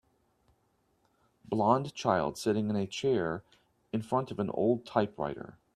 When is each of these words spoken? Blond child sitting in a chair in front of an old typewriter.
Blond 1.45 1.93
child 1.93 2.35
sitting 2.35 2.71
in 2.71 2.75
a 2.75 2.87
chair 2.87 3.43
in 3.93 4.01
front 4.01 4.31
of 4.31 4.39
an 4.39 4.49
old 4.49 4.83
typewriter. 4.83 5.59